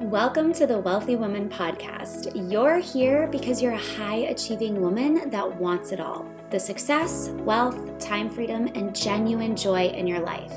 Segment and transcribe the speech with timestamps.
[0.00, 2.32] Welcome to the Wealthy Woman Podcast.
[2.50, 7.98] You're here because you're a high achieving woman that wants it all the success, wealth,
[7.98, 10.54] time freedom, and genuine joy in your life.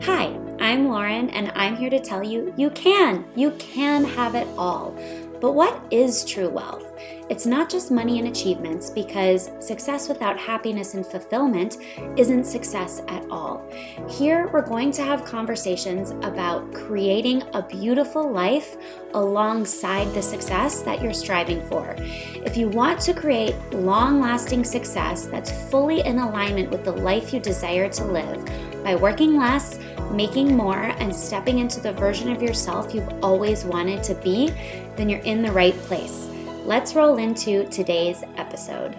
[0.00, 3.26] Hi, I'm Lauren, and I'm here to tell you you can.
[3.36, 4.96] You can have it all.
[5.40, 6.84] But what is true wealth?
[7.28, 11.78] It's not just money and achievements because success without happiness and fulfillment
[12.16, 13.68] isn't success at all.
[14.08, 18.76] Here, we're going to have conversations about creating a beautiful life
[19.14, 21.96] alongside the success that you're striving for.
[21.98, 27.32] If you want to create long lasting success that's fully in alignment with the life
[27.32, 28.44] you desire to live
[28.84, 29.80] by working less,
[30.12, 34.52] making more, and stepping into the version of yourself you've always wanted to be,
[34.96, 36.28] then you're in the right place.
[36.64, 38.98] Let's roll into today's episode.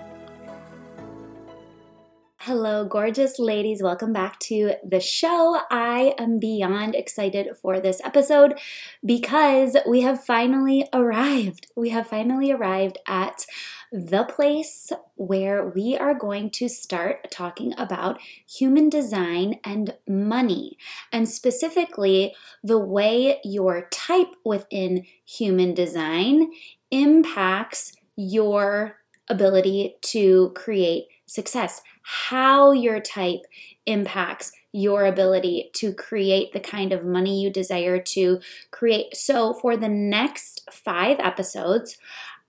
[2.47, 3.83] Hello, gorgeous ladies.
[3.83, 5.59] Welcome back to the show.
[5.69, 8.57] I am beyond excited for this episode
[9.05, 11.67] because we have finally arrived.
[11.75, 13.45] We have finally arrived at
[13.91, 18.17] the place where we are going to start talking about
[18.49, 20.77] human design and money,
[21.11, 26.49] and specifically the way your type within human design
[26.91, 33.41] impacts your ability to create success, how your type
[33.85, 38.39] impacts your ability to create the kind of money you desire to
[38.71, 39.15] create.
[39.15, 41.97] So, for the next five episodes,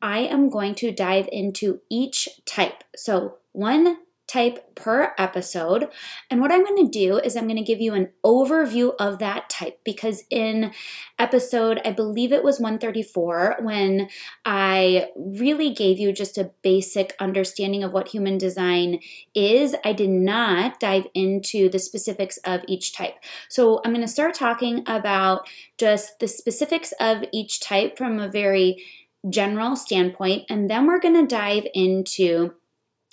[0.00, 2.84] I am going to dive into each type.
[2.96, 5.88] So, one type per episode.
[6.30, 9.18] And what I'm going to do is I'm going to give you an overview of
[9.18, 10.72] that type because in
[11.18, 14.08] episode, I believe it was 134, when
[14.44, 19.00] I really gave you just a basic understanding of what human design
[19.34, 23.14] is, I did not dive into the specifics of each type.
[23.48, 28.28] So I'm going to start talking about just the specifics of each type from a
[28.28, 28.84] very
[29.28, 32.54] general standpoint, and then we're going to dive into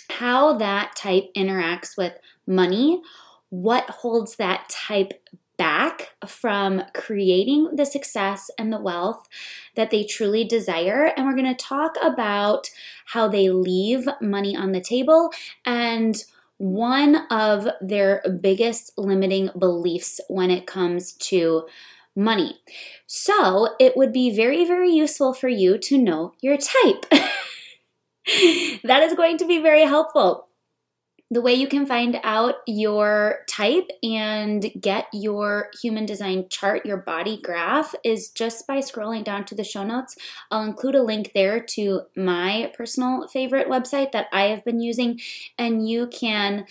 [0.10, 2.14] how that type interacts with
[2.48, 3.02] money,
[3.50, 5.14] what holds that type
[5.58, 9.28] back from creating the success and the wealth
[9.76, 11.12] that they truly desire.
[11.16, 12.70] And we're going to talk about
[13.08, 15.32] how they leave money on the table
[15.66, 16.22] and
[16.58, 21.68] one of their biggest limiting beliefs when it comes to
[22.16, 22.60] money.
[23.08, 27.06] So it would be very, very useful for you to know your type.
[28.84, 30.48] that is going to be very helpful.
[31.32, 36.98] The way you can find out your type and get your human design chart, your
[36.98, 40.16] body graph, is just by scrolling down to the show notes.
[40.52, 45.20] I'll include a link there to my personal favorite website that I have been using,
[45.58, 46.68] and you can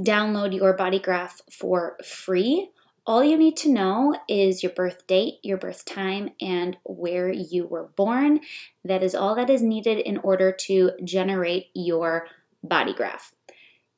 [0.00, 2.70] download your body graph for free.
[3.08, 7.66] All you need to know is your birth date, your birth time, and where you
[7.66, 8.40] were born.
[8.84, 12.26] That is all that is needed in order to generate your
[12.62, 13.32] body graph.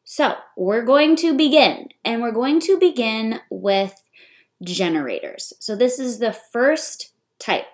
[0.05, 4.01] So, we're going to begin, and we're going to begin with
[4.63, 5.55] generators.
[5.59, 7.67] So, this is the first type.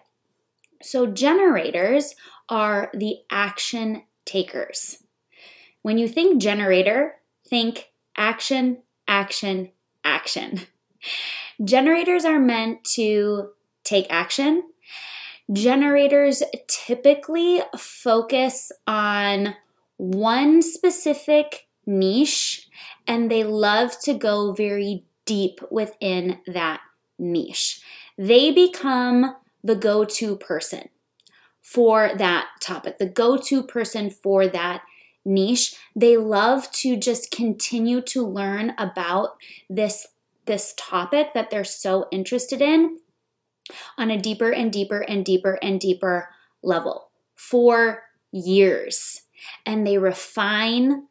[0.80, 2.14] So, generators
[2.48, 5.03] are the action takers.
[5.82, 7.16] When you think generator,
[7.47, 9.72] think action, action,
[10.03, 10.62] action.
[11.62, 13.51] Generators are meant to
[13.84, 14.62] take action.
[15.53, 19.55] Generators typically focus on
[19.97, 22.69] one specific niche
[23.07, 26.81] and they love to go very deep within that
[27.19, 27.81] niche.
[28.19, 30.89] They become the go to person
[31.63, 34.83] for that topic, the go to person for that
[35.25, 35.77] niche.
[35.95, 39.37] They love to just continue to learn about
[39.69, 40.07] this
[40.47, 42.99] this topic that they're so interested in
[43.99, 46.29] on a deeper and deeper and deeper and deeper
[46.62, 49.23] level for years.
[49.65, 51.05] And they refine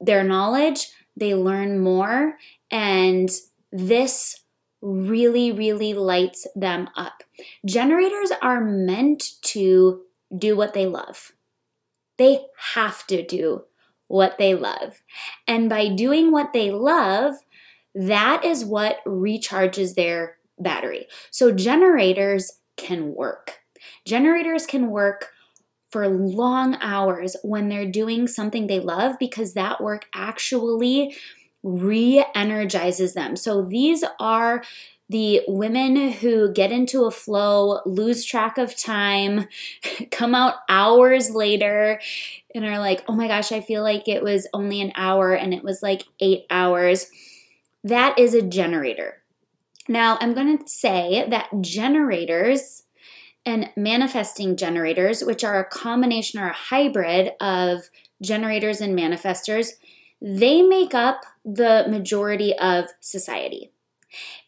[0.00, 2.36] their knowledge, they learn more,
[2.70, 3.30] and
[3.72, 4.40] this
[4.80, 7.22] really, really lights them up.
[7.64, 10.02] Generators are meant to
[10.36, 11.32] do what they love.
[12.18, 13.64] They have to do
[14.08, 15.02] what they love.
[15.48, 17.34] And by doing what they love,
[17.94, 21.06] that is what recharges their battery.
[21.30, 23.60] So generators can work.
[24.04, 25.30] Generators can work
[25.90, 31.16] for long hours when they're doing something they love because that work actually
[31.62, 33.36] re energizes them.
[33.36, 34.64] So these are
[35.08, 39.46] the women who get into a flow, lose track of time,
[40.10, 42.00] come out hours later,
[42.54, 45.52] and are like, oh my gosh, I feel like it was only an hour and
[45.52, 47.10] it was like eight hours.
[47.84, 49.22] That is a generator.
[49.88, 52.84] Now, I'm going to say that generators
[53.46, 57.90] and manifesting generators, which are a combination or a hybrid of
[58.22, 59.72] generators and manifestors,
[60.22, 63.70] they make up the majority of society.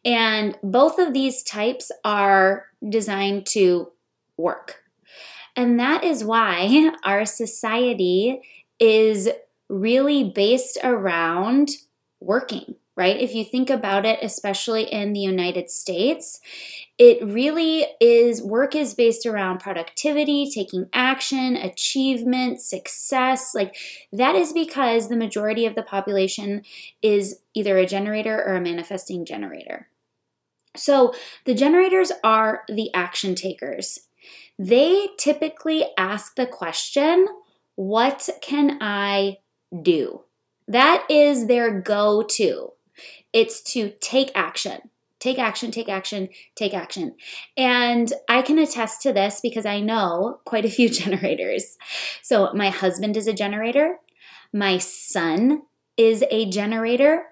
[0.05, 3.93] And both of these types are designed to
[4.39, 4.83] work.
[5.55, 8.41] And that is why our society
[8.79, 9.29] is
[9.69, 11.71] really based around
[12.21, 13.21] working, right?
[13.21, 16.41] If you think about it, especially in the United States,
[16.99, 23.55] it really is work is based around productivity, taking action, achievement, success.
[23.55, 23.77] Like
[24.13, 26.63] that is because the majority of the population
[27.03, 29.89] is either a generator or a manifesting generator.
[30.75, 31.15] So
[31.45, 33.99] the generators are the action takers.
[34.59, 37.27] They typically ask the question,
[37.75, 39.39] What can I
[39.83, 40.23] do?
[40.67, 42.73] That is their go to.
[43.37, 44.89] It's to take action.
[45.21, 47.17] Take action, take action, take action.
[47.55, 51.77] And I can attest to this because I know quite a few generators.
[52.23, 53.99] So, my husband is a generator,
[54.55, 55.65] my son
[55.99, 57.25] is a generator.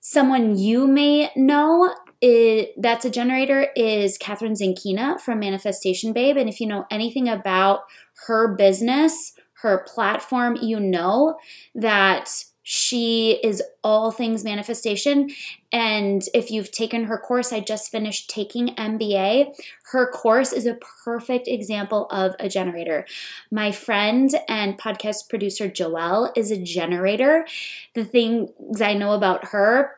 [0.00, 6.38] Someone you may know it, that's a generator is Kathrin Zenkina from Manifestation Babe.
[6.38, 7.80] And if you know anything about
[8.26, 11.36] her business, her platform, you know
[11.74, 15.30] that she is all things manifestation.
[15.72, 19.54] And if you've taken her course, I just finished taking MBA.
[19.92, 23.06] Her course is a perfect example of a generator.
[23.50, 27.46] My friend and podcast producer Joelle is a generator.
[27.94, 29.92] The things I know about her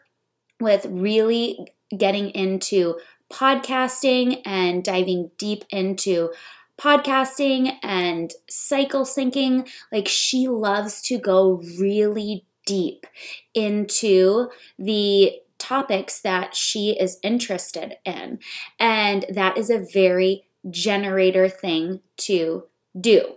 [0.60, 3.00] with really getting into
[3.32, 6.30] podcasting and diving deep into
[6.78, 9.68] podcasting and cycle syncing.
[9.90, 13.06] Like she loves to go really deep
[13.54, 14.48] into
[14.78, 18.38] the topics that she is interested in.
[18.78, 22.64] And that is a very generator thing to
[22.98, 23.34] do.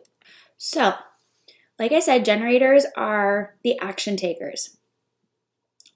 [0.58, 0.94] So,
[1.78, 4.78] like I said, generators are the action takers.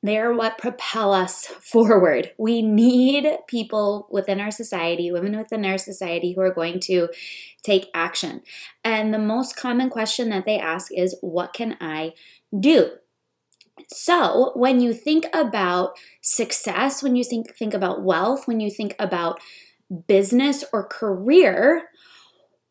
[0.03, 2.31] They are what propel us forward.
[2.38, 7.09] We need people within our society, women within our society, who are going to
[7.63, 8.41] take action.
[8.83, 12.13] And the most common question that they ask is, What can I
[12.57, 12.91] do?
[13.89, 15.91] So, when you think about
[16.21, 19.39] success, when you think, think about wealth, when you think about
[20.07, 21.83] business or career,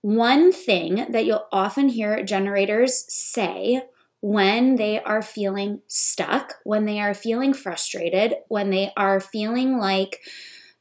[0.02, 3.82] one thing that you'll often hear generators say
[4.20, 10.20] when they are feeling stuck, when they are feeling frustrated, when they are feeling like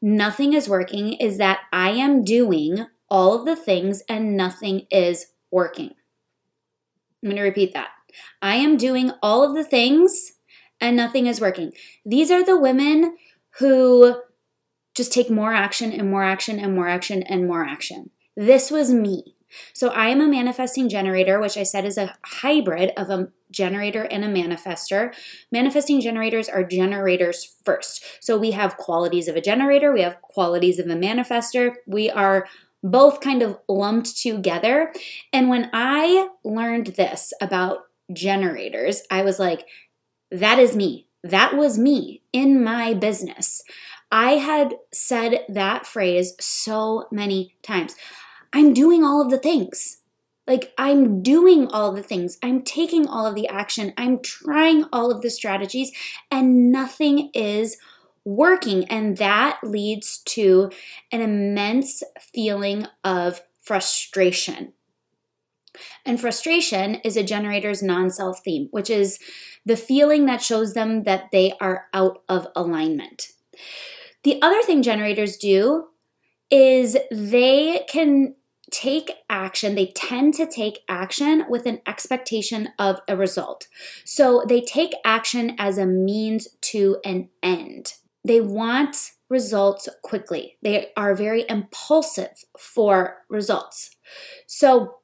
[0.02, 5.28] nothing is working, is that I am doing all of the things and nothing is
[5.52, 5.92] working.
[7.24, 7.90] I'm going to repeat that.
[8.42, 10.34] I am doing all of the things
[10.82, 11.72] and nothing is working.
[12.06, 13.18] These are the women
[13.60, 14.22] who
[14.96, 18.10] just take more action and more action and more action and more action.
[18.36, 19.36] This was me.
[19.74, 24.04] So I am a manifesting generator, which I said is a hybrid of a generator
[24.04, 25.14] and a manifestor.
[25.52, 28.04] Manifesting generators are generators first.
[28.20, 31.76] So we have qualities of a generator, we have qualities of a manifestor.
[31.88, 32.48] We are
[32.84, 34.94] both kind of lumped together.
[35.34, 37.80] And when I learned this about
[38.14, 39.66] generators, I was like,
[40.32, 41.08] that is me.
[41.24, 43.64] That was me in my business.
[44.12, 47.96] I had said that phrase so many times.
[48.54, 50.02] I'm doing all of the things.
[50.48, 52.38] Like, I'm doing all the things.
[52.44, 53.94] I'm taking all of the action.
[53.98, 55.92] I'm trying all of the strategies,
[56.30, 57.78] and nothing is
[58.24, 58.86] working.
[58.86, 60.70] And that leads to
[61.12, 64.74] an immense feeling of frustration.
[66.06, 69.20] And frustration is a generator's non self theme, which is
[69.66, 73.30] the feeling that shows them that they are out of alignment.
[74.24, 75.88] The other thing generators do
[76.50, 78.36] is they can
[78.72, 83.68] take action, they tend to take action with an expectation of a result.
[84.04, 87.94] So they take action as a means to an end.
[88.26, 90.58] They want results quickly.
[90.62, 93.96] They are very impulsive for results.
[94.48, 94.96] So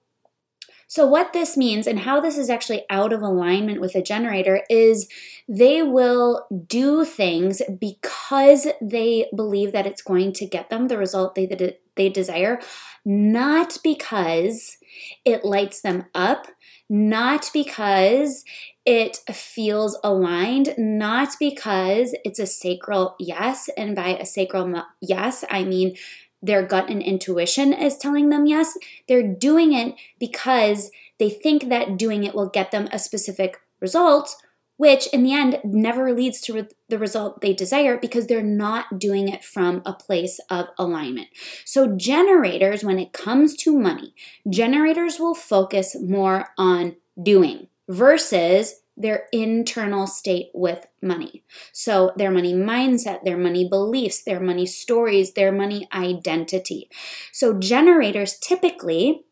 [0.91, 4.63] so, what this means and how this is actually out of alignment with a generator
[4.69, 5.07] is
[5.47, 11.35] they will do things because they believe that it's going to get them the result
[11.35, 12.59] they, they desire,
[13.05, 14.75] not because
[15.23, 16.47] it lights them up,
[16.89, 18.43] not because
[18.85, 23.69] it feels aligned, not because it's a sacral yes.
[23.77, 25.95] And by a sacral yes, I mean
[26.41, 28.77] their gut and intuition is telling them yes.
[29.07, 34.35] They're doing it because they think that doing it will get them a specific result,
[34.77, 39.27] which in the end never leads to the result they desire because they're not doing
[39.27, 41.27] it from a place of alignment.
[41.63, 44.15] So, generators, when it comes to money,
[44.49, 51.43] generators will focus more on doing versus their internal state with money.
[51.71, 56.89] So, their money mindset, their money beliefs, their money stories, their money identity.
[57.31, 59.25] So, generators typically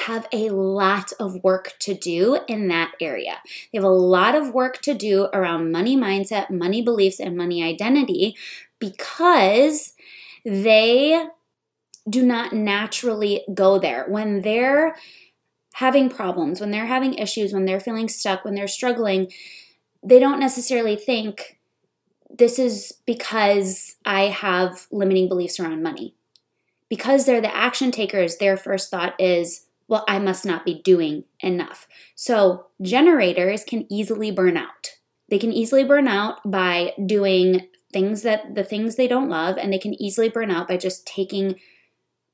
[0.00, 3.40] have a lot of work to do in that area.
[3.72, 7.62] They have a lot of work to do around money mindset, money beliefs, and money
[7.62, 8.36] identity
[8.78, 9.92] because
[10.44, 11.24] they
[12.08, 14.06] do not naturally go there.
[14.08, 14.96] When they're
[15.74, 19.32] having problems, when they're having issues, when they're feeling stuck, when they're struggling,
[20.02, 21.58] they don't necessarily think
[22.30, 26.14] this is because I have limiting beliefs around money.
[26.88, 31.24] Because they're the action takers, their first thought is, well, I must not be doing
[31.40, 31.86] enough.
[32.14, 34.92] So, generators can easily burn out.
[35.28, 39.72] They can easily burn out by doing things that the things they don't love, and
[39.72, 41.58] they can easily burn out by just taking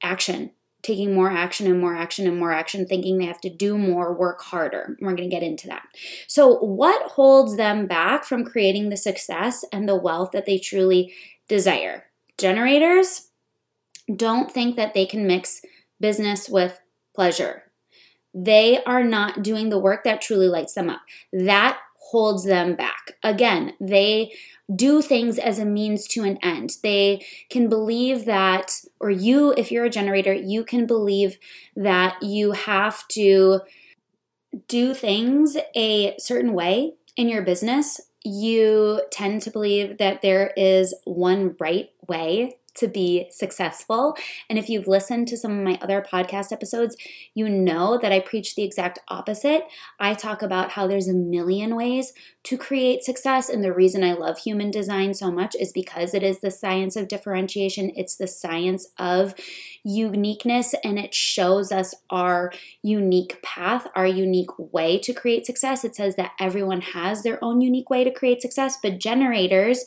[0.03, 3.77] action, taking more action and more action and more action, thinking they have to do
[3.77, 4.97] more, work harder.
[5.01, 5.83] We're going to get into that.
[6.27, 11.13] So, what holds them back from creating the success and the wealth that they truly
[11.49, 12.05] desire?
[12.37, 13.29] Generators
[14.15, 15.61] don't think that they can mix
[16.01, 16.81] business with
[17.15, 17.65] pleasure.
[18.33, 21.01] They are not doing the work that truly lights them up.
[21.33, 21.79] That
[22.11, 23.17] holds them back.
[23.23, 24.33] Again, they
[24.75, 26.77] do things as a means to an end.
[26.83, 31.39] They can believe that, or you, if you're a generator, you can believe
[31.75, 33.61] that you have to
[34.67, 38.01] do things a certain way in your business.
[38.25, 44.17] You tend to believe that there is one right way to be successful.
[44.49, 46.97] And if you've listened to some of my other podcast episodes,
[47.35, 49.65] you know that I preach the exact opposite.
[50.01, 52.13] I talk about how there's a million ways
[52.45, 53.49] to create success.
[53.49, 56.97] And the reason I love human design so much is because it is the science
[56.97, 59.35] of differentiation, it's the science of
[59.85, 65.85] uniqueness, and it shows us our unique path, our unique way to create success.
[65.85, 69.85] It says that everyone has their own unique way to create success, but generators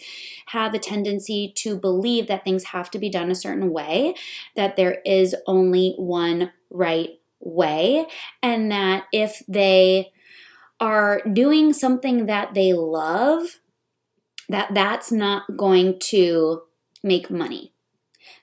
[0.47, 4.15] have a tendency to believe that things have to be done a certain way,
[4.55, 8.07] that there is only one right way,
[8.41, 10.11] and that if they
[10.79, 13.59] are doing something that they love,
[14.49, 16.63] that that's not going to
[17.03, 17.71] make money.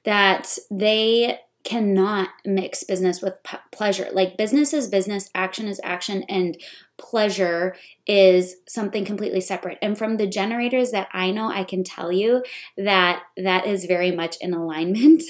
[0.05, 4.09] That they cannot mix business with p- pleasure.
[4.13, 6.57] Like business is business, action is action, and
[6.99, 7.77] pleasure
[8.07, 9.79] is something completely separate.
[9.81, 12.43] And from the generators that I know, I can tell you
[12.77, 15.23] that that is very much in alignment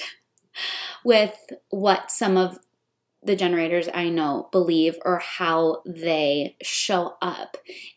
[1.04, 1.38] with
[1.70, 2.58] what some of
[3.22, 7.56] the generators I know believe or how they show up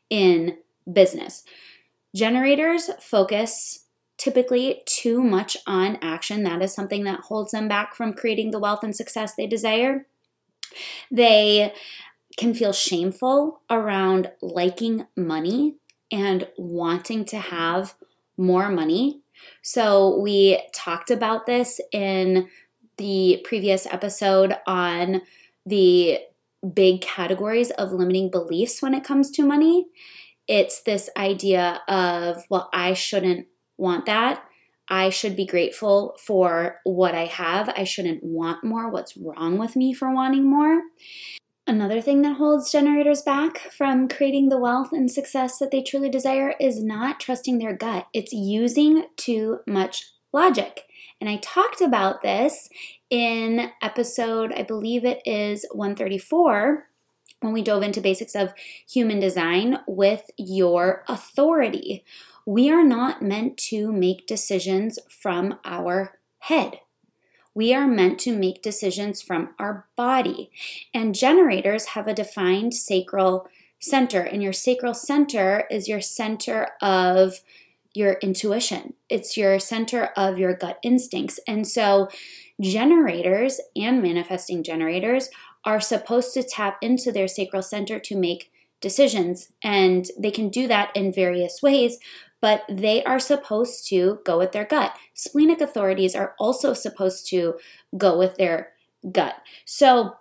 [0.10, 0.58] in
[0.92, 1.44] business.
[2.16, 3.86] Generators focus
[4.18, 6.44] typically too much on action.
[6.44, 10.06] That is something that holds them back from creating the wealth and success they desire.
[11.10, 11.74] They
[12.38, 15.76] can feel shameful around liking money
[16.12, 17.96] and wanting to have
[18.38, 19.22] more money.
[19.62, 22.48] So, we talked about this in
[22.98, 25.22] the previous episode on
[25.66, 26.20] the
[26.74, 29.88] big categories of limiting beliefs when it comes to money.
[30.48, 33.48] It's this idea of, well, I shouldn't
[33.78, 34.44] want that.
[34.88, 37.70] I should be grateful for what I have.
[37.70, 38.90] I shouldn't want more.
[38.90, 40.82] What's wrong with me for wanting more?
[41.68, 46.10] Another thing that holds generators back from creating the wealth and success that they truly
[46.10, 48.08] desire is not trusting their gut.
[48.13, 50.84] It's using too much logic.
[51.20, 52.68] And I talked about this
[53.12, 56.88] in episode, I believe it is 134,
[57.41, 58.53] when we dove into basics of
[58.89, 62.03] human design with your authority.
[62.46, 66.80] We are not meant to make decisions from our head.
[67.53, 70.51] We are meant to make decisions from our body.
[70.93, 73.48] And generators have a defined sacral
[73.79, 77.41] center, and your sacral center is your center of
[77.93, 81.39] your intuition, it's your center of your gut instincts.
[81.46, 82.08] And so,
[82.62, 85.29] generators and manifesting generators
[85.65, 89.51] are supposed to tap into their sacral center to make decisions.
[89.63, 92.00] And they can do that in various ways,
[92.41, 94.95] but they are supposed to go with their gut.
[95.13, 97.55] Splenic authorities are also supposed to
[97.98, 98.74] go with their
[99.12, 99.36] gut.
[99.63, 100.15] So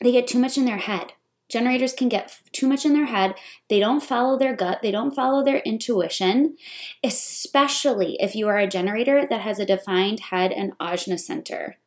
[0.00, 1.12] they get too much in their head.
[1.48, 3.34] Generators can get too much in their head.
[3.68, 4.80] They don't follow their gut.
[4.82, 6.56] They don't follow their intuition,
[7.02, 11.78] especially if you are a generator that has a defined head and ajna center.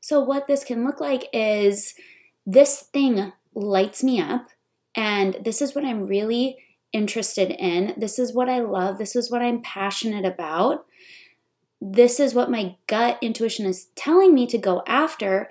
[0.00, 1.94] So, what this can look like is
[2.46, 4.48] this thing lights me up,
[4.96, 6.56] and this is what I'm really
[6.92, 7.94] interested in.
[7.96, 8.98] This is what I love.
[8.98, 10.86] This is what I'm passionate about.
[11.80, 15.50] This is what my gut intuition is telling me to go after,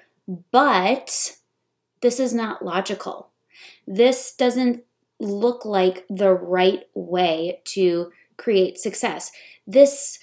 [0.51, 1.37] but
[2.01, 3.31] this is not logical.
[3.87, 4.83] This doesn't
[5.19, 9.31] look like the right way to create success.
[9.67, 10.19] This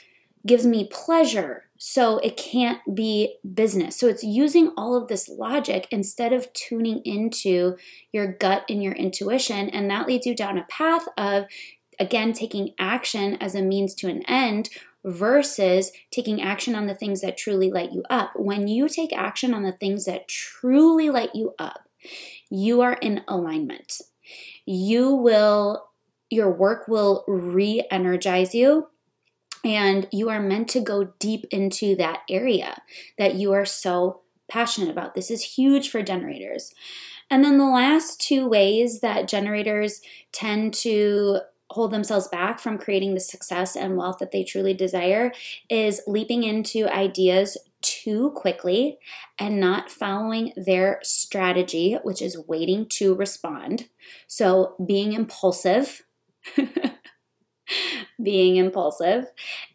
[0.46, 3.97] gives me pleasure, so it can't be business.
[3.97, 7.76] So it's using all of this logic instead of tuning into
[8.12, 9.68] your gut and your intuition.
[9.68, 11.45] And that leads you down a path of,
[11.99, 14.71] again, taking action as a means to an end
[15.04, 18.33] versus taking action on the things that truly light you up.
[18.35, 21.88] When you take action on the things that truly light you up,
[22.50, 24.00] you are in alignment.
[24.64, 25.88] You will,
[26.30, 28.88] your work will re energize you
[29.65, 32.83] and you are meant to go deep into that area
[33.19, 35.15] that you are so passionate about.
[35.15, 36.75] This is huge for generators.
[37.31, 40.01] And then the last two ways that generators
[40.33, 45.33] tend to hold themselves back from creating the success and wealth that they truly desire
[45.69, 48.99] is leaping into ideas too quickly
[49.39, 53.89] and not following their strategy, which is waiting to respond.
[54.27, 56.03] So being impulsive.
[58.23, 59.26] being impulsive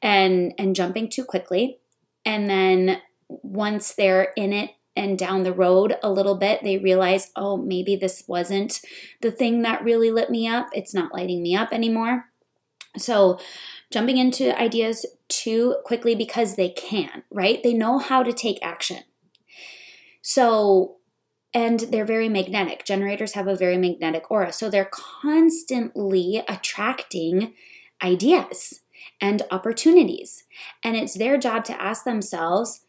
[0.02, 1.80] and and jumping too quickly.
[2.26, 7.32] And then once they're in it and down the road a little bit they realize
[7.38, 8.82] oh maybe this wasn't
[9.22, 10.68] the thing that really lit me up.
[10.74, 12.26] It's not lighting me up anymore.
[12.98, 13.40] So
[13.92, 17.62] jumping into ideas too quickly because they can right?
[17.64, 19.04] They know how to take action.
[20.22, 20.98] So
[21.54, 22.86] and they're very magnetic.
[22.86, 24.54] Generators have a very magnetic aura.
[24.54, 27.54] So they're constantly attracting
[28.04, 28.82] ideas
[29.20, 30.44] and opportunities.
[30.84, 32.82] And it's their job to ask themselves,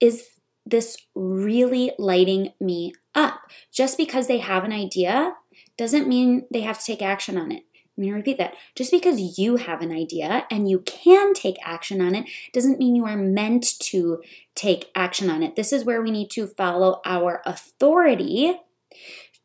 [0.00, 0.28] is
[0.64, 3.40] this really lighting me up?
[3.72, 5.34] Just because they have an idea
[5.76, 7.64] doesn't mean they have to take action on it.
[7.98, 8.54] I'm repeat that.
[8.74, 12.94] Just because you have an idea and you can take action on it doesn't mean
[12.94, 14.22] you are meant to
[14.54, 15.56] take action on it.
[15.56, 18.54] This is where we need to follow our authority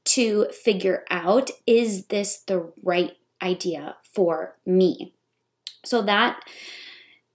[0.06, 5.14] to figure out is this the right idea for me.
[5.86, 6.40] So that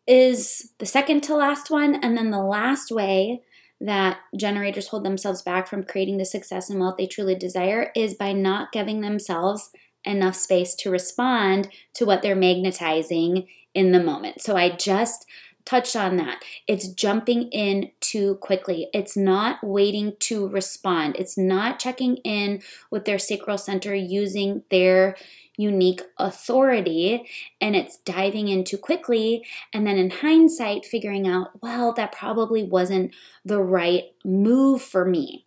[0.04, 1.94] is the second to last one.
[1.94, 3.42] And then the last way
[3.80, 8.14] that generators hold themselves back from creating the success and wealth they truly desire is
[8.14, 9.70] by not giving themselves
[10.04, 14.40] enough space to respond to what they're magnetizing in the moment.
[14.40, 15.24] So I just
[15.64, 16.42] touched on that.
[16.66, 18.88] It's jumping in too quickly.
[18.92, 21.14] It's not waiting to respond.
[21.16, 25.14] It's not checking in with their sacral center using their
[25.56, 27.28] unique authority
[27.60, 32.62] and it's diving in too quickly and then in hindsight figuring out, well, that probably
[32.62, 35.46] wasn't the right move for me.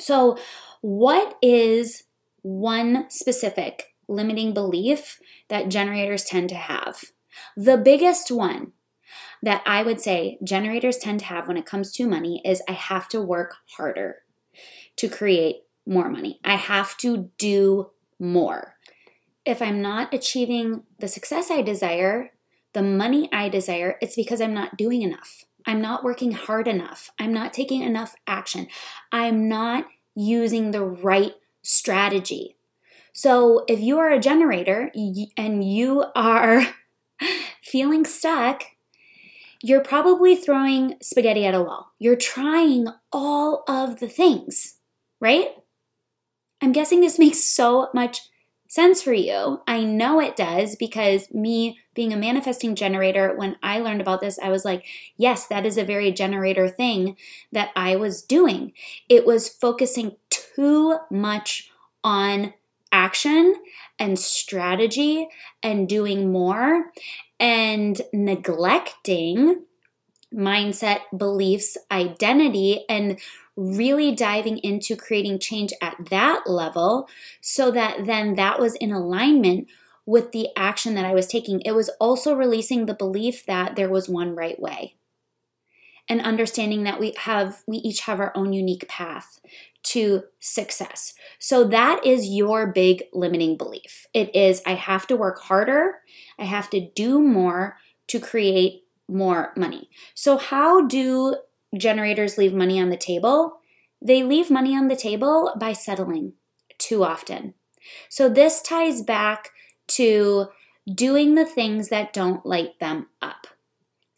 [0.00, 0.38] So,
[0.80, 2.04] what is
[2.42, 7.04] one specific limiting belief that generators tend to have?
[7.56, 8.72] The biggest one
[9.42, 12.72] that I would say generators tend to have when it comes to money is I
[12.72, 14.16] have to work harder
[14.96, 16.40] to create more money.
[16.44, 18.76] I have to do more.
[19.50, 22.30] If I'm not achieving the success I desire,
[22.72, 25.44] the money I desire, it's because I'm not doing enough.
[25.66, 27.10] I'm not working hard enough.
[27.18, 28.68] I'm not taking enough action.
[29.10, 31.32] I'm not using the right
[31.62, 32.58] strategy.
[33.12, 34.92] So if you are a generator
[35.36, 36.68] and you are
[37.60, 38.62] feeling stuck,
[39.64, 41.90] you're probably throwing spaghetti at a wall.
[41.98, 44.76] You're trying all of the things,
[45.18, 45.48] right?
[46.62, 48.29] I'm guessing this makes so much
[48.70, 49.60] sense for you.
[49.66, 54.38] I know it does because me being a manifesting generator, when I learned about this,
[54.38, 57.16] I was like, yes, that is a very generator thing
[57.50, 58.72] that I was doing.
[59.08, 61.72] It was focusing too much
[62.04, 62.54] on
[62.92, 63.56] action
[63.98, 65.26] and strategy
[65.64, 66.92] and doing more
[67.40, 69.64] and neglecting
[70.34, 73.18] mindset, beliefs, identity, and
[73.56, 77.08] really diving into creating change at that level
[77.40, 79.66] so that then that was in alignment
[80.06, 81.60] with the action that I was taking.
[81.60, 84.96] It was also releasing the belief that there was one right way
[86.10, 89.40] and understanding that we have we each have our own unique path
[89.82, 91.14] to success.
[91.38, 94.06] So that is your big limiting belief.
[94.12, 96.00] It is I have to work harder,
[96.38, 97.76] I have to do more
[98.08, 99.90] to create more money.
[100.14, 101.36] So how do
[101.76, 103.60] generators leave money on the table?
[104.02, 106.34] They leave money on the table by settling
[106.78, 107.54] too often.
[108.08, 109.50] So this ties back
[109.88, 110.46] to
[110.92, 113.46] doing the things that don't light them up.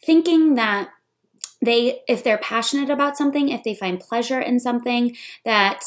[0.04, 0.90] Thinking that
[1.64, 5.84] they if they're passionate about something if they find pleasure in something that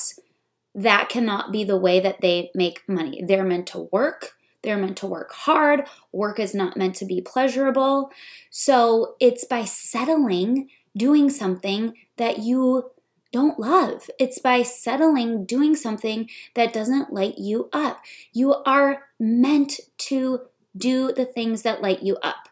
[0.73, 4.35] that cannot be the way that they make money they're meant to work
[4.65, 5.88] They're meant to work hard.
[6.12, 8.12] Work is not meant to be pleasurable.
[8.49, 12.91] So it's by settling doing something that you
[13.32, 14.10] don't love.
[14.17, 18.01] It's by settling doing something that doesn't light you up.
[18.32, 20.41] You are meant to
[20.75, 22.49] do the things that light you up.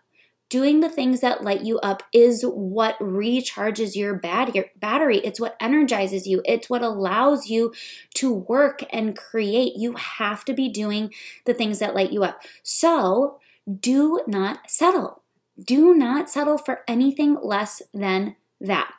[0.53, 5.17] Doing the things that light you up is what recharges your battery.
[5.23, 6.43] It's what energizes you.
[6.45, 7.73] It's what allows you
[8.17, 9.73] to work and create.
[9.77, 11.11] You have to be doing
[11.45, 12.39] the things that light you up.
[12.61, 13.39] So
[13.79, 15.23] do not settle.
[15.59, 18.93] Do not settle for anything less than that.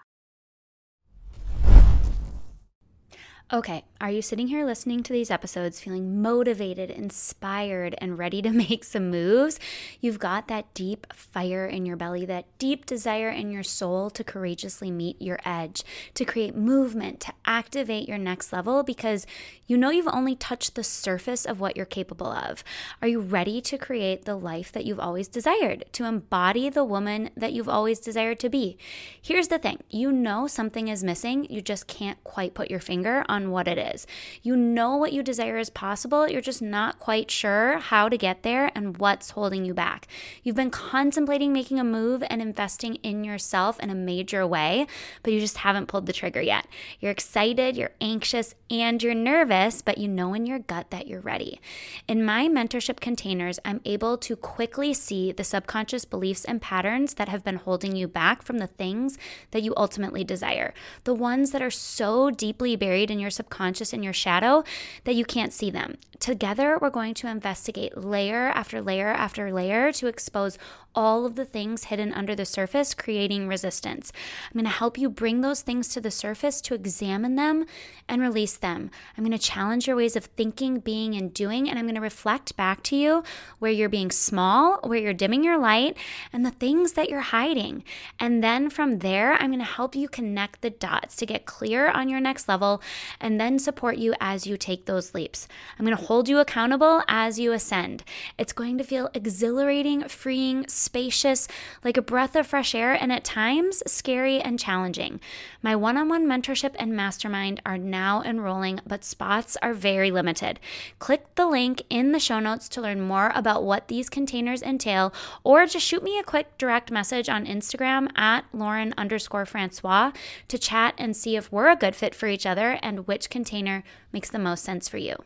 [3.54, 8.50] Okay, are you sitting here listening to these episodes feeling motivated, inspired, and ready to
[8.68, 9.60] make some moves?
[10.00, 14.24] You've got that deep fire in your belly, that deep desire in your soul to
[14.24, 19.24] courageously meet your edge, to create movement, to activate your next level because
[19.68, 22.64] you know you've only touched the surface of what you're capable of.
[23.00, 27.30] Are you ready to create the life that you've always desired, to embody the woman
[27.36, 28.76] that you've always desired to be?
[29.22, 33.24] Here's the thing you know something is missing, you just can't quite put your finger
[33.28, 34.06] on on what it is.
[34.42, 38.42] You know what you desire is possible, you're just not quite sure how to get
[38.42, 40.08] there and what's holding you back.
[40.42, 44.86] You've been contemplating making a move and investing in yourself in a major way,
[45.22, 46.66] but you just haven't pulled the trigger yet.
[47.00, 51.20] You're excited, you're anxious, and you're nervous, but you know in your gut that you're
[51.20, 51.60] ready.
[52.08, 57.28] In my mentorship containers, I'm able to quickly see the subconscious beliefs and patterns that
[57.28, 59.18] have been holding you back from the things
[59.50, 60.72] that you ultimately desire,
[61.04, 64.62] the ones that are so deeply buried in your your subconscious and your shadow
[65.02, 65.96] that you can't see them.
[66.20, 70.58] Together, we're going to investigate layer after layer after layer to expose
[70.94, 74.12] all of the things hidden under the surface, creating resistance.
[74.46, 77.66] I'm going to help you bring those things to the surface to examine them
[78.08, 78.90] and release them.
[79.16, 82.00] I'm going to challenge your ways of thinking, being, and doing, and I'm going to
[82.00, 83.22] reflect back to you
[83.58, 85.96] where you're being small, where you're dimming your light,
[86.32, 87.84] and the things that you're hiding.
[88.20, 91.88] And then from there, I'm going to help you connect the dots to get clear
[91.88, 92.82] on your next level
[93.20, 95.48] and then support you as you take those leaps.
[95.78, 98.04] I'm going to hold you accountable as you ascend.
[98.38, 101.48] It's going to feel exhilarating, freeing, spacious,
[101.82, 105.20] like a breath of fresh air, and at times scary and challenging.
[105.62, 110.60] My one on one mentorship and mastermind are now enrolling, but spots are very limited.
[110.98, 115.12] Click the link in the show notes to learn more about what these containers entail,
[115.42, 120.12] or just shoot me a quick direct message on Instagram at Lauren underscore Francois
[120.48, 123.82] to chat and see if we're a good fit for each other and which container
[124.12, 125.16] makes the most sense for you.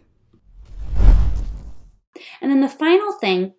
[2.40, 3.54] And then the final thing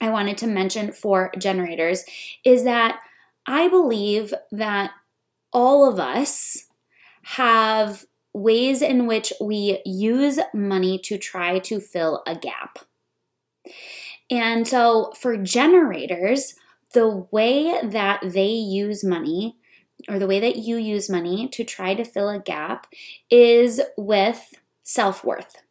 [0.00, 2.04] I wanted to mention for generators
[2.44, 3.00] is that
[3.46, 4.90] I believe that
[5.52, 6.66] all of us
[7.22, 12.80] have ways in which we use money to try to fill a gap.
[14.30, 16.54] And so for generators,
[16.92, 19.56] the way that they use money
[20.08, 22.86] or the way that you use money to try to fill a gap
[23.30, 25.63] is with self worth.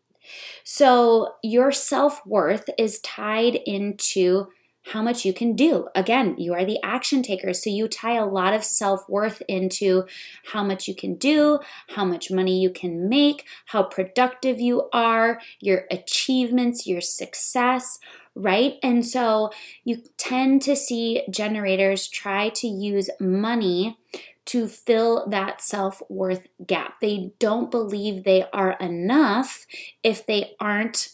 [0.63, 4.47] So your self worth is tied into
[4.87, 5.87] how much you can do.
[5.95, 7.53] Again, you are the action taker.
[7.53, 10.03] So you tie a lot of self worth into
[10.51, 11.59] how much you can do,
[11.89, 17.97] how much money you can make, how productive you are, your achievements, your success,
[18.35, 18.75] right?
[18.83, 19.51] And so
[19.85, 23.97] you tend to see generators try to use money
[24.45, 26.99] to fill that self worth gap.
[26.99, 29.65] They don't believe they are enough
[30.03, 31.09] if they aren't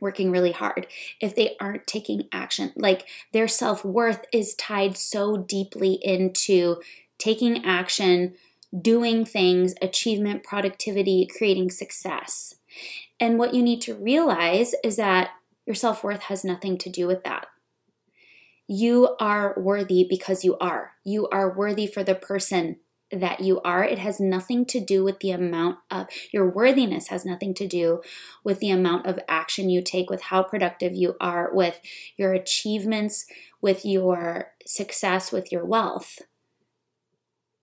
[0.00, 0.86] working really hard,
[1.20, 2.72] if they aren't taking action.
[2.76, 6.76] Like their self worth is tied so deeply into
[7.18, 8.34] taking action,
[8.78, 12.54] doing things, achievement, productivity, creating success.
[13.18, 15.30] And what you need to realize is that
[15.64, 17.46] your self worth has nothing to do with that.
[18.68, 20.92] You are worthy because you are.
[21.04, 22.76] You are worthy for the person
[23.12, 23.84] that you are.
[23.84, 28.02] It has nothing to do with the amount of your worthiness, has nothing to do
[28.42, 31.80] with the amount of action you take, with how productive you are, with
[32.16, 33.26] your achievements,
[33.60, 36.20] with your success, with your wealth.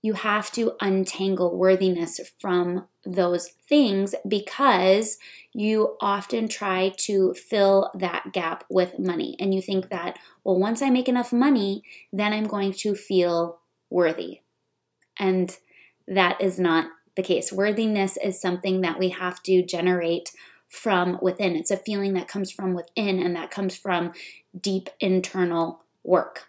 [0.03, 5.17] You have to untangle worthiness from those things because
[5.53, 9.35] you often try to fill that gap with money.
[9.39, 13.59] And you think that, well, once I make enough money, then I'm going to feel
[13.89, 14.41] worthy.
[15.17, 15.57] And
[16.07, 17.51] that is not the case.
[17.51, 20.31] Worthiness is something that we have to generate
[20.67, 21.55] from within.
[21.55, 24.11] It's a feeling that comes from within and that comes from
[24.59, 26.47] deep internal work.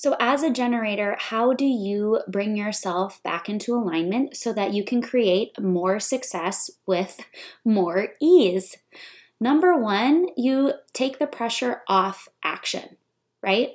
[0.00, 4.82] So, as a generator, how do you bring yourself back into alignment so that you
[4.82, 7.20] can create more success with
[7.66, 8.78] more ease?
[9.42, 12.96] Number one, you take the pressure off action,
[13.42, 13.72] right?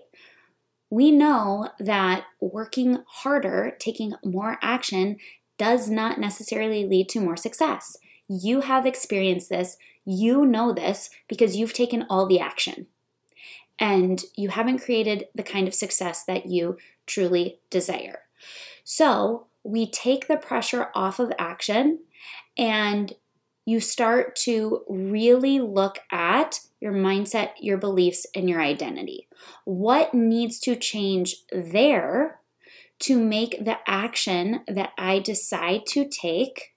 [0.89, 5.17] We know that working harder, taking more action,
[5.59, 7.97] does not necessarily lead to more success.
[8.27, 12.87] You have experienced this, you know this because you've taken all the action
[13.79, 18.19] and you haven't created the kind of success that you truly desire.
[18.83, 21.99] So, we take the pressure off of action
[22.55, 23.13] and
[23.65, 29.27] you start to really look at your mindset, your beliefs, and your identity.
[29.63, 32.41] What needs to change there
[32.99, 36.75] to make the action that I decide to take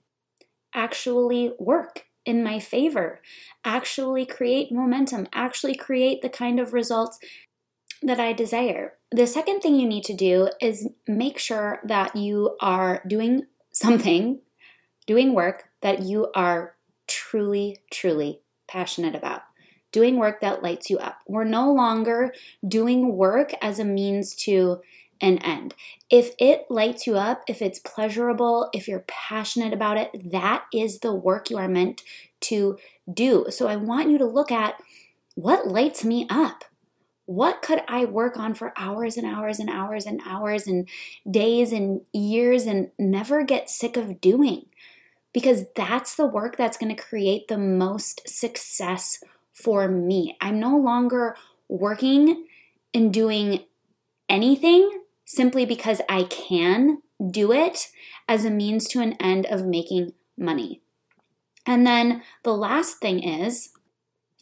[0.75, 3.23] actually work in my favor,
[3.65, 7.19] actually create momentum, actually create the kind of results
[8.03, 8.93] that I desire.
[9.11, 14.41] The second thing you need to do is make sure that you are doing something,
[15.07, 16.75] doing work that you are
[17.07, 19.41] truly, truly passionate about.
[19.91, 21.21] Doing work that lights you up.
[21.27, 22.35] We're no longer
[22.67, 24.83] doing work as a means to
[25.21, 25.75] an end.
[26.11, 31.01] If it lights you up, if it's pleasurable, if you're passionate about it, that is
[31.01, 32.03] the work you are meant
[32.43, 32.79] to
[33.13, 33.47] do.
[33.51, 34.81] So I want you to look at
[35.35, 36.65] what lights me up.
[37.27, 40.89] What could I work on for hours and hours and hours and hours and
[41.31, 44.65] days and years and never get sick of doing?
[45.33, 50.37] because that's the work that's going to create the most success for me.
[50.41, 51.37] I'm no longer
[51.69, 52.47] working
[52.95, 53.61] and doing
[54.29, 54.91] anything
[55.29, 57.91] simply because I can do it
[58.27, 60.81] as a means to an end of making money.
[61.67, 63.69] And then the last thing is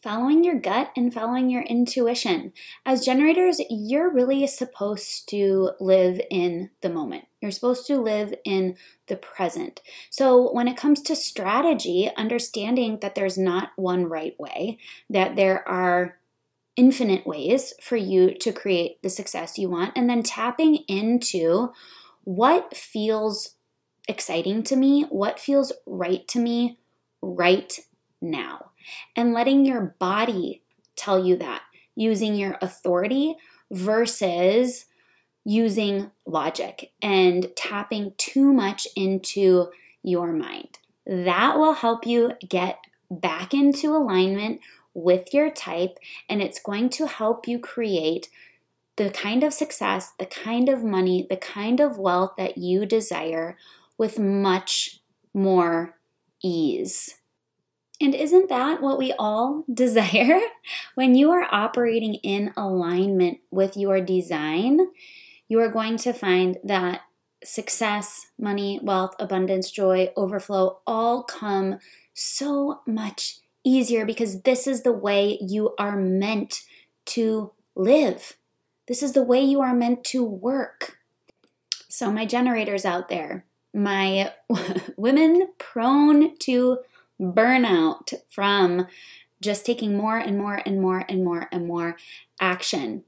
[0.00, 2.52] following your gut and following your intuition.
[2.84, 7.24] As generators, you're really supposed to live in the moment.
[7.40, 8.76] You're supposed to live in
[9.08, 9.80] the present.
[10.08, 14.78] So, when it comes to strategy, understanding that there's not one right way,
[15.10, 16.18] that there are
[16.76, 21.72] infinite ways for you to create the success you want, and then tapping into
[22.24, 23.54] what feels
[24.08, 26.78] exciting to me, what feels right to me
[27.22, 27.80] right
[28.20, 28.70] now
[29.16, 30.62] and letting your body
[30.94, 31.62] tell you that
[31.94, 33.36] using your authority
[33.70, 34.86] versus
[35.44, 39.68] using logic and tapping too much into
[40.02, 40.78] your mind.
[41.06, 42.78] That will help you get
[43.10, 44.60] back into alignment
[44.96, 48.30] with your type, and it's going to help you create
[48.96, 53.58] the kind of success, the kind of money, the kind of wealth that you desire
[53.98, 55.00] with much
[55.34, 55.96] more
[56.42, 57.16] ease.
[58.00, 60.40] And isn't that what we all desire?
[60.94, 64.80] When you are operating in alignment with your design,
[65.48, 67.02] you are going to find that
[67.44, 71.78] success, money, wealth, abundance, joy, overflow all come
[72.14, 76.62] so much easier because this is the way you are meant
[77.06, 78.36] to live.
[78.86, 80.98] This is the way you are meant to work.
[81.88, 84.32] So, my generators out there, my
[84.96, 86.78] women prone to
[87.20, 88.86] burnout from
[89.40, 91.96] just taking more and more and more and more and more
[92.40, 93.04] action.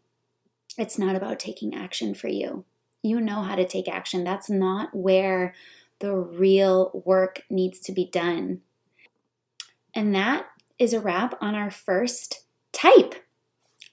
[0.76, 2.64] It's not about taking action for you.
[3.02, 4.24] You know how to take action.
[4.24, 5.54] That's not where
[6.00, 8.60] the real work needs to be done.
[9.98, 10.46] And that
[10.78, 13.16] is a wrap on our first type.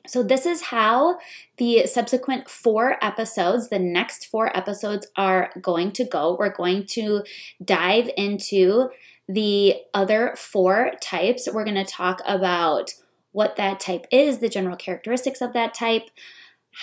[0.05, 1.17] So, this is how
[1.57, 6.37] the subsequent four episodes, the next four episodes, are going to go.
[6.37, 7.23] We're going to
[7.63, 8.89] dive into
[9.27, 12.93] the other four types, we're going to talk about
[13.31, 16.11] what that type is, the general characteristics of that type,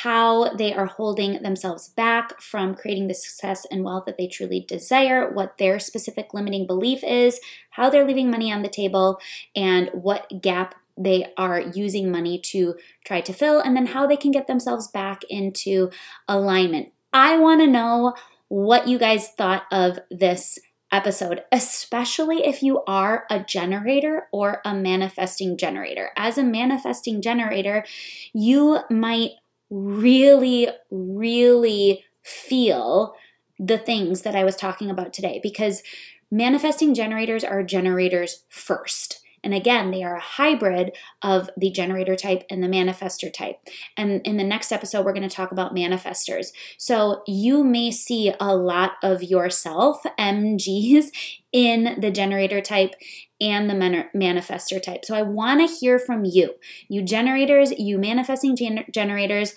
[0.00, 4.64] how they are holding themselves back from creating the success and wealth that they truly
[4.66, 7.38] desire, what their specific limiting belief is,
[7.70, 9.18] how they're leaving money on the table,
[9.54, 12.74] and what gap they are using money to
[13.04, 15.90] try to fill, and then how they can get themselves back into
[16.26, 16.90] alignment.
[17.12, 18.14] I want to know
[18.48, 20.58] what you guys thought of this
[20.90, 26.10] episode, especially if you are a generator or a manifesting generator.
[26.16, 27.84] As a manifesting generator,
[28.32, 29.32] you might
[29.72, 33.14] really, really feel
[33.58, 35.82] the things that I was talking about today because
[36.30, 39.21] manifesting generators are generators first.
[39.44, 43.58] And again, they are a hybrid of the generator type and the manifestor type.
[43.96, 46.52] And in the next episode, we're going to talk about manifestors.
[46.78, 51.10] So you may see a lot of yourself, MGs,
[51.52, 52.94] in the generator type
[53.40, 55.04] and the man- manifestor type.
[55.04, 56.54] So I want to hear from you,
[56.88, 59.54] you generators, you manifesting gen- generators.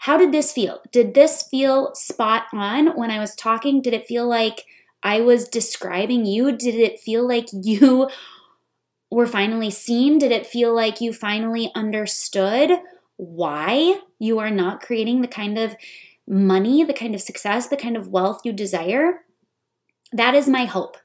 [0.00, 0.80] How did this feel?
[0.92, 3.82] Did this feel spot on when I was talking?
[3.82, 4.64] Did it feel like
[5.02, 6.52] I was describing you?
[6.52, 8.08] Did it feel like you
[9.10, 10.18] were finally seen?
[10.18, 12.70] Did it feel like you finally understood
[13.16, 15.76] why you are not creating the kind of
[16.26, 19.24] money, the kind of success, the kind of wealth you desire?
[20.12, 20.96] That is my hope.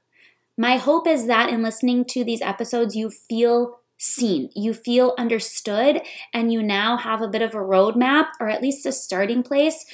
[0.57, 6.01] My hope is that in listening to these episodes, you feel seen, you feel understood,
[6.33, 9.85] and you now have a bit of a roadmap or at least a starting place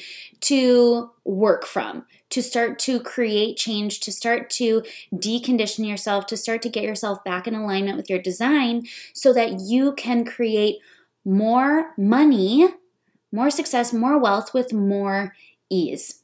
[0.41, 6.61] to work from, to start to create change, to start to decondition yourself, to start
[6.61, 10.77] to get yourself back in alignment with your design so that you can create
[11.25, 12.67] more money,
[13.31, 15.33] more success, more wealth with more
[15.69, 16.21] ease.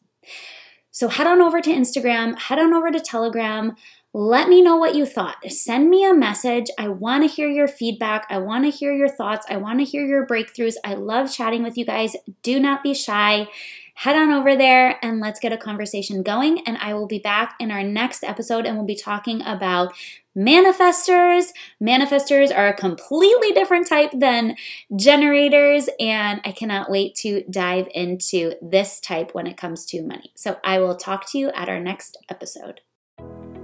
[0.91, 3.75] So head on over to Instagram, head on over to Telegram.
[4.13, 5.35] Let me know what you thought.
[5.49, 6.67] Send me a message.
[6.79, 8.25] I want to hear your feedback.
[8.29, 9.45] I want to hear your thoughts.
[9.49, 10.75] I want to hear your breakthroughs.
[10.85, 12.15] I love chatting with you guys.
[12.41, 13.49] Do not be shy.
[13.95, 16.59] Head on over there and let's get a conversation going.
[16.67, 19.93] And I will be back in our next episode and we'll be talking about
[20.37, 21.45] manifestors.
[21.81, 24.57] Manifestors are a completely different type than
[24.95, 30.33] generators, and I cannot wait to dive into this type when it comes to money.
[30.35, 32.81] So I will talk to you at our next episode.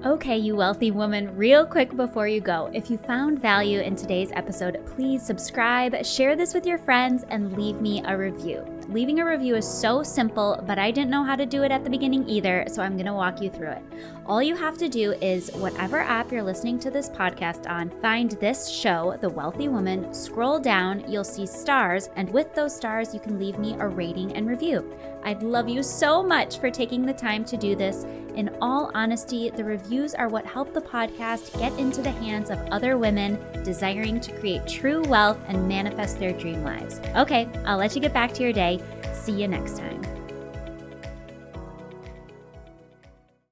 [0.05, 4.31] Okay, you wealthy woman, real quick before you go, if you found value in today's
[4.33, 8.65] episode, please subscribe, share this with your friends, and leave me a review.
[8.89, 11.83] Leaving a review is so simple, but I didn't know how to do it at
[11.83, 13.83] the beginning either, so I'm gonna walk you through it.
[14.25, 18.31] All you have to do is whatever app you're listening to this podcast on, find
[18.31, 23.19] this show, The Wealthy Woman, scroll down, you'll see stars, and with those stars, you
[23.19, 24.93] can leave me a rating and review.
[25.23, 28.05] I'd love you so much for taking the time to do this.
[28.35, 32.59] In all honesty, the reviews are what help the podcast get into the hands of
[32.71, 36.99] other women desiring to create true wealth and manifest their dream lives.
[37.15, 38.70] Okay, I'll let you get back to your day.
[39.13, 40.20] See you next time.